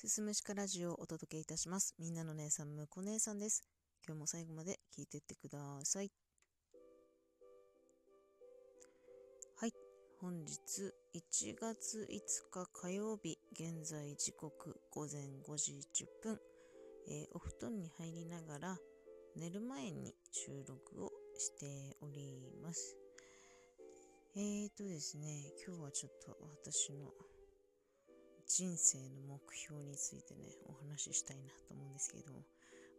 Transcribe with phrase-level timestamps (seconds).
[0.00, 1.96] すすむしかラジオをお届けいたします。
[1.98, 3.64] みんなの姉さん、むこ姉さんです。
[4.06, 6.12] 今日も最後まで聞いてってください。
[9.56, 9.72] はい。
[10.20, 16.38] 本日1月5日火曜日、現在時刻午前5時10分、
[17.08, 18.78] えー、お布団に入りながら
[19.34, 22.96] 寝る前に収録をしております。
[24.36, 27.10] えーとですね、今日はちょっと私の
[28.48, 32.32] 人生の目標についてね、お話ししたいなと思うんですけど、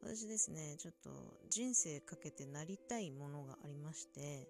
[0.04, 1.10] 私ですね、ちょっと
[1.50, 4.48] 人生かけてなりたいものがありまして、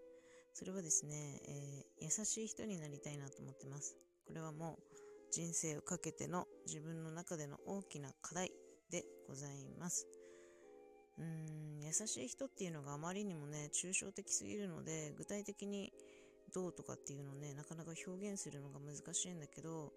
[0.53, 3.95] それはですね、えー、優しい人になりたいなと思ってます。
[4.27, 4.99] これはもう
[5.31, 8.52] 人生をかけての自分の中での大きな課題
[8.91, 10.05] でございます。
[11.17, 15.94] うーん、優しい人っていうのがあまりにもね、抽象的すぎるので、具体的に
[16.53, 19.94] どうとかっていうのをね、なかなか表現するのが難しいんだけど、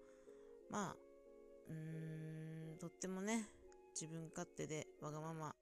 [0.69, 0.95] まあ、
[1.69, 3.47] うーん、とってもね、
[3.93, 5.55] 自分勝手でわがまま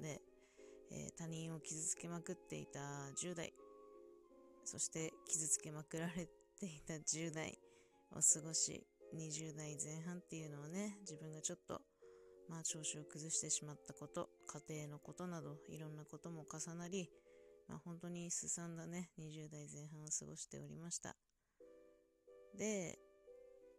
[0.00, 0.20] で、
[0.90, 2.80] えー、他人を傷つけまくっていた
[3.20, 3.52] 10代、
[4.64, 7.58] そして傷つけまくられていた10代
[8.12, 11.80] を過ごし、20代前半っていうのはね、自分がちょっと、
[12.48, 14.28] まあ調子を崩してしまったこと、
[14.68, 17.10] 家庭のことなど、いろんなことも重なり、
[17.68, 21.16] まあ本当にすさんだね、20代前半を過ごしておりました。
[22.56, 22.98] で、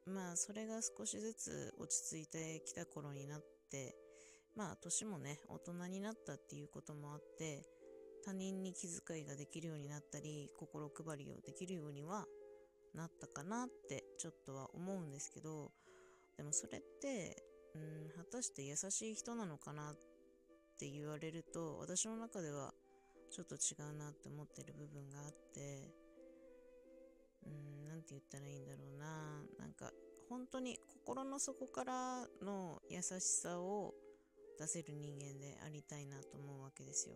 [0.10, 3.96] まあそれが少しずつ落ち着いてきた頃になって
[4.56, 7.64] まあ年もね大人になったっていうこともあって
[8.26, 12.26] 他人に気遣いができるようになったり心配りをできるようには
[12.96, 15.72] なったかなってちょっとは思うんですけど
[16.38, 17.44] でもそれって
[17.76, 19.96] うん果たして優しい人なのかなっ
[20.80, 22.74] て言われると私の中では
[23.32, 26.10] ちょっと違うなって思ってる部分があって
[27.46, 29.19] うん、なんて言ったらいいんだろうな。
[30.52, 33.94] 当に心の底からの優しさを
[34.60, 37.16] 出せる人間でありたいなと思うわけですよ。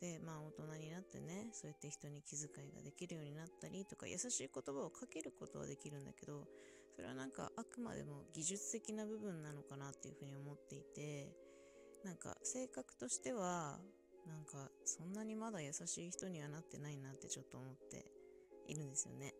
[0.00, 6.46] で、まあ大人になってね、そうやって人に気遣いができるようになったりとか、優しい言葉をかけることはできるんだけど、
[6.94, 11.32] それはなんかあくまでも技術的な部分なのかなっていうふうに思っていて、
[12.04, 13.78] なんか性格としては、
[14.26, 18.04] なんかそんなにまだ優しい人にはなってないなってちょっと思って
[18.66, 19.34] いるんですよね。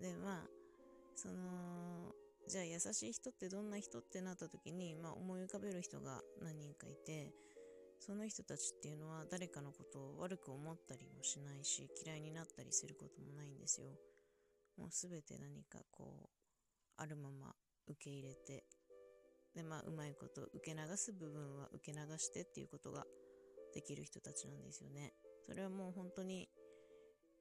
[0.00, 0.48] で、まあ、
[1.14, 2.12] その、
[2.48, 7.32] じゃあ優しい人ってどんな人ってなった時に、まあ、思い浮かべる人が何人かいて、
[8.00, 13.88] その人たちっていうのは誰かのことを悪く思ったりもしないし、嫌いになったりすることもないんですよ。
[14.78, 16.28] もうすべて何かこう、
[16.96, 17.54] あるまま
[17.86, 18.64] 受け入れて、
[19.54, 23.04] で、まあ、うまいこと受け流す部分は受け流してっていうことが
[23.74, 25.12] できる人たちなんですよね。
[25.46, 26.48] それはもう本当に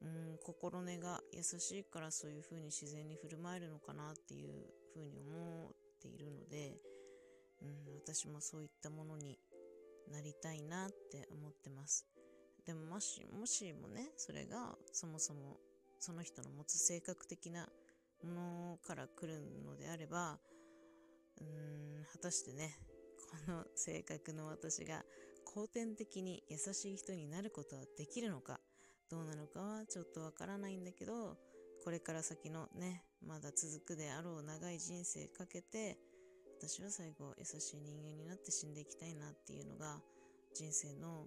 [0.02, 6.78] うん心根が優しいからそういう風に自然に振る舞えるのかなっていう風に思っているので、
[7.62, 9.38] うん、私もそういったものに
[10.12, 12.06] なりたいなって思ってます。
[12.66, 15.58] でももし、もしもね、それがそもそも
[16.00, 17.68] その人の持つ性格的な
[18.24, 20.38] ものから来るのであれば、
[21.42, 22.78] うん、果たしてね、
[23.48, 25.04] この性格の私が
[25.46, 28.60] 後天的に優しい人になることはできるのか、
[29.09, 31.38] どうなのかはちょっとわからないんだけど、
[31.84, 35.97] これから先のね、まだ続くであろう長い人生かけて、
[36.59, 40.02] 私は最後優しい人間になって死んでいきたいなっていうのが
[40.53, 41.25] 人生の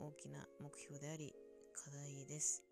[0.00, 1.34] 大きな目標であり
[1.84, 2.64] 課題です。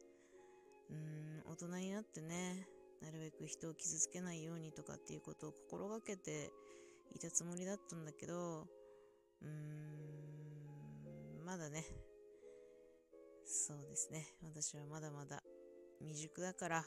[0.90, 2.66] うーん、大人になってね、
[3.02, 6.50] なるべく人を傷つけないようにとかっていうことを心がけて
[7.14, 8.66] いたつもりだったんだけど、
[9.42, 9.48] うー
[11.42, 11.84] ん、まだね、
[13.48, 14.26] そうですね。
[14.42, 15.40] 私はまだまだ
[16.00, 16.84] 未熟だから、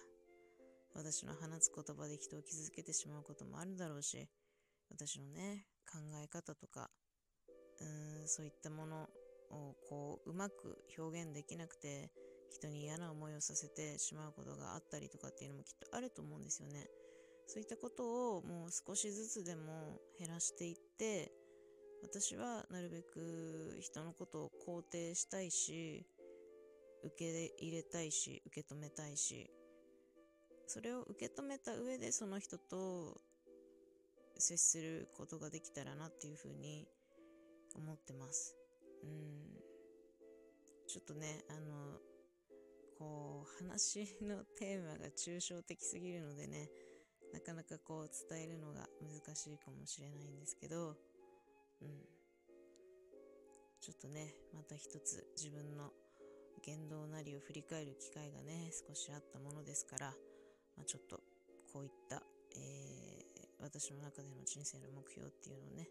[0.94, 4.28] 私の放つ言葉で人を傷つけてしまうこともあるだろうし、
[4.92, 6.90] 私のね、考え方とか、
[7.80, 9.08] うーん、そういったもの
[9.52, 12.12] をこう、うまく表現できなくて、
[12.52, 16.88] 人に嫌な思いをさせてしまうことがあったりとかっていうのもきっとあると思うんですよね。
[17.48, 21.32] そういったことをもう少しずつでも減らしていって、
[22.04, 26.06] 私はなるべく人のことを肯定したいし、
[27.04, 29.50] 受け入れたいし、受け止めたいし、
[30.68, 33.20] それを受け止めた上でその人と
[34.38, 36.88] 接することができたらなっていうふうに
[37.76, 38.56] 思ってます。
[39.04, 39.60] うん。
[40.88, 42.00] ちょっとね、あの、
[42.98, 46.70] こう、話のテーマが抽象的すぎるのでね、
[47.34, 50.96] なかなかこう伝えるのが難しいかもしれないんですけど、
[51.82, 52.10] うん。
[53.82, 55.92] ちょっとね、また一つ自分の
[56.64, 60.08] 言動なりを振り返る機会がね、少しあったものですから、
[60.78, 61.20] まあ、ちょっと
[61.74, 62.22] こういった、
[62.56, 63.10] え
[63.62, 65.88] 私の中での人生の目標っていうのをね、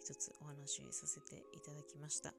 [0.00, 2.32] 一つお話しさせていただきました。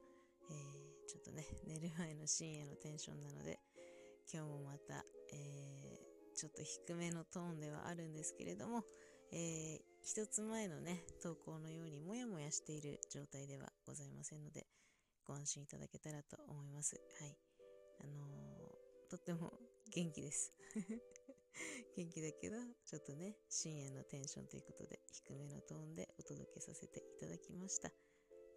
[0.49, 3.59] えー、ちょっとね、寝る前の深夜のテンションなので、
[4.33, 8.83] 今日もまた、えー、ちょっと低めのトーンではあるんですけれども、
[9.31, 14.65] えー、一つ前のね、投稿のようにもやもやしている状態ではございませんので、
[15.25, 16.99] ご安心いただけたらと思います。
[17.19, 17.50] はい。
[18.03, 19.53] あのー、とっても
[19.93, 20.53] 元気です。
[21.95, 22.55] 元気だけど、
[22.85, 27.91] ちょっとね、深夜のテンションということで、低めのトーンでお届けさせていただきました。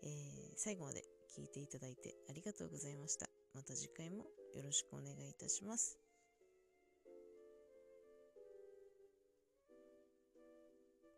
[0.02, 1.02] えー、最後まで
[1.36, 3.28] 聞いていただいてありがとうございました。
[3.54, 4.24] また次回も
[4.54, 6.03] よろしくお願いいたします。